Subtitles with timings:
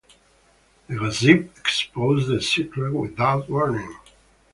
[0.87, 3.95] The gossip exposes the secret without warning.